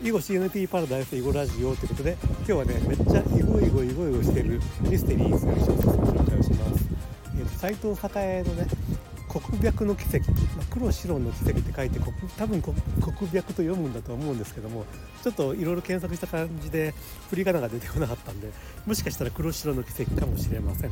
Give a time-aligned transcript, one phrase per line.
[0.00, 6.84] 囲碁 CNP パラダイス囲碁ラジオということで今日はねめっちゃ囲碁囲碁囲碁囲碁してるミステリーズの一つご紹介をします、
[7.36, 8.66] えーと、斉藤栄のね
[9.28, 11.98] 黒白の奇跡、まあ、黒白の奇跡って書いて
[12.38, 12.74] 多分黒
[13.12, 14.86] 白と読むんだと思うんですけども
[15.24, 16.94] ちょっといろいろ検索した感じで
[17.30, 18.50] 振り仮名が出てこなかったんで
[18.86, 20.90] もしかしたら黒白の奇跡かもしれません。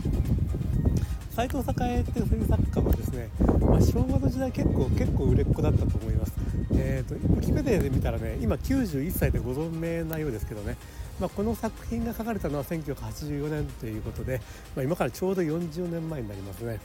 [1.36, 3.28] 斎藤栄っていう作家はですね、
[3.60, 6.32] まあ、昭和の時代結構結構売れっ子だったと思います
[6.72, 10.78] えーと、ウィキペディアで見たらね今91歳でご存命なようですけどね、
[11.20, 14.40] まあ、この作品が書かれたのは1984年ということで、
[14.74, 16.80] まあ、今からちょうど40年前になりますね。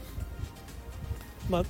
[1.49, 1.63] まあ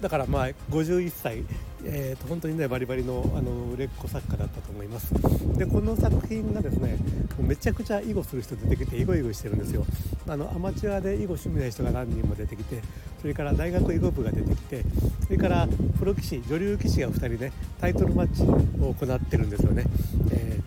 [0.00, 1.42] だからまあ51歳、
[1.84, 5.14] えー、と本当にねバリバリのあの売れっ子作家だったと思います。
[5.56, 6.98] でこの作品がですね
[7.38, 9.86] めちゃくちゃ囲碁する人出てきて囲碁囲碁してるんですよ。
[10.28, 12.82] あのアマチュアで囲碁趣味な人が何人も出てきて
[13.20, 14.82] それから大学囲碁部が出てきて
[15.24, 15.68] それから
[15.98, 19.84] プロ棋士女流棋士が2人ねタイトルマッチを行ってるんですよね、
[20.32, 20.60] え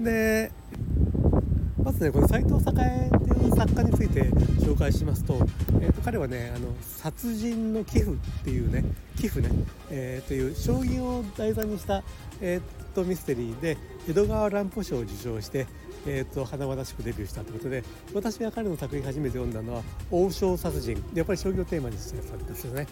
[0.00, 0.52] ー、で
[1.82, 4.24] まずねこの斎藤栄作家について
[4.60, 5.38] 紹介しますと,、
[5.80, 8.84] えー、と彼はねあの殺人の寄付っていうね
[9.16, 9.50] 寄付ね、
[9.90, 12.02] えー、という将棋を題材にした、
[12.40, 13.76] えー、とミステリーで
[14.08, 15.66] 江戸川乱歩賞を受賞して、
[16.06, 22.86] えー、と華々しくデビューしたということで私が彼の作品初めて読んだのは「王将殺人」やっぱり将棋をテーマにしたやつですよね。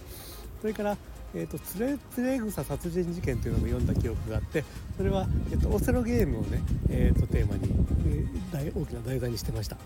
[0.60, 0.96] それから
[1.36, 4.64] えーと、つれつれ草殺人事件というのも読んだ記憶があって
[4.96, 7.70] それは、えーと、オセロゲームをね、えーと、テーマに、
[8.06, 9.76] えー、大大きな題材にしてました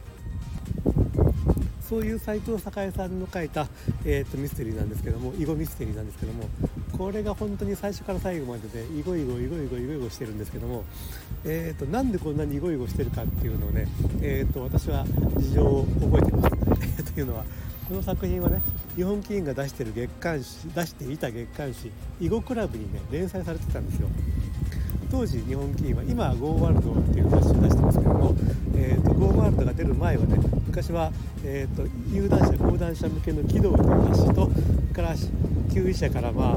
[1.89, 3.67] そういう斎藤栄さんの書いた、
[4.05, 6.45] えー、とミステリーなんですけども囲碁ミステリーなんですけども
[6.99, 10.85] これが本当に最初から最後までで囲碁囲碁囲碁囲碁囲碁囲碁してるんですけども、
[11.45, 13.89] えー、となんでこんなに囲碁囲碁してるかっていうのをね、
[14.21, 15.07] えー、と私は
[15.39, 17.45] 事情を覚えてますというのは
[17.89, 18.61] この作品はね
[18.95, 24.09] 日本棋院が出してる月刊誌出していた月刊誌囲碁クラブにね連載されてたんですよ。
[25.11, 28.35] 当時日本棋院は今は Go ワールドっていう雑誌を出してますけども、
[28.77, 31.11] えーと、Go ワールドが出る前はね昔は、
[31.45, 34.51] えーと、有段者高段者向けの軌道という雑誌と
[34.93, 35.15] から
[35.73, 36.55] 級位者からまあ、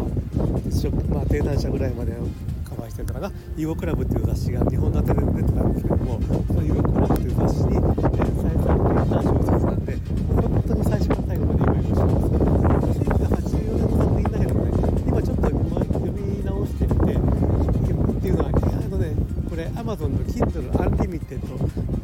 [1.10, 2.12] まあ、低段者ぐらいまで
[2.70, 9.98] カバーしてたかな「囲碁クラブ」っていう雑誌が日本立てで出てたんですけどもその囲碁クラブという雑誌に連載されていた小説なんで
[10.36, 11.21] 本当に最初
[19.62, 21.40] れ Amazon の Kindle Unlimited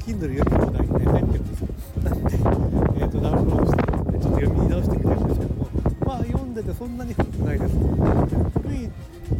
[0.05, 1.67] Kindle 読み放題にね入ってるんですよ
[2.03, 2.35] なんで、
[3.01, 5.67] えーと、ダウンロードして、ちょっと読み直してみてるんですけども
[6.05, 7.73] まあ読んでてそんなに古くないです。
[7.73, 8.89] 古い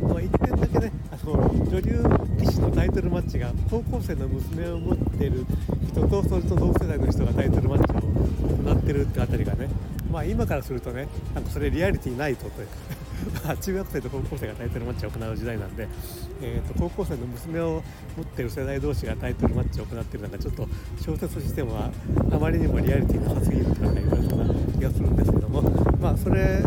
[0.01, 1.31] のは1点だけねあの
[1.65, 1.91] 女流
[2.37, 5.45] 棋士のタイトルマッチが高校生の娘を持ってる
[5.87, 9.69] 人とそれと同世代の人がタイトルマッチを行ってるってあたりがね
[10.11, 12.67] まあ今からするとねなんかそれリアリティないとという。
[12.67, 13.06] か
[13.45, 15.87] まあ中学生と高校生がタイトルマッチを行う時代なんで、
[16.41, 17.83] えー、と高校生の娘を
[18.15, 20.67] 持ってる世代同士がタイトルマッチを行ってるのがちょっと
[20.99, 21.91] 小説としては
[22.31, 25.61] あまりにもリアリティなさすぎるとか言われそうな気がするんですけども
[25.99, 26.61] まあそれ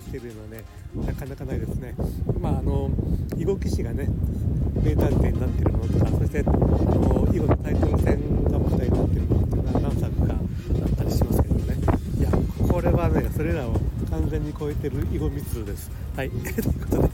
[0.00, 0.64] してるのはね
[0.94, 1.94] なかなかないですね。
[2.40, 2.90] まああの
[3.36, 4.08] 囲碁棋士がね
[4.82, 11.76] 名探偵になってるものとかそしてあの囲碁のタイトル戦が舞台になってるものっていうのは何作かあったりしますけどね。
[12.18, 12.30] いや
[12.68, 13.74] これはねそれらを
[14.10, 15.90] 完全に超えてる囲碁密度です。
[16.16, 16.30] はい。
[16.30, 17.08] ということで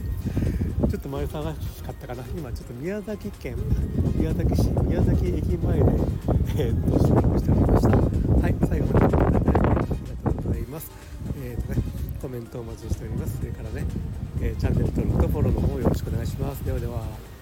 [0.89, 2.23] ちょっと前探しかったかな。
[2.37, 3.55] 今ちょっと宮崎県
[4.17, 5.85] 宮崎市宮崎駅前で
[6.57, 7.97] えー、っと収録しておりました。
[7.97, 8.55] はい。
[8.67, 10.91] 最後までありがとうございます。
[11.37, 11.84] えー、とね
[12.25, 13.37] コメントお待ちしております。
[13.37, 13.85] それからね、
[14.41, 16.65] えー、チャンネル登録とフォローの方よろしくお願いします。
[16.65, 17.34] ではでは。